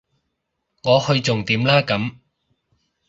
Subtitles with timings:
[0.83, 2.15] 我去重點啦咁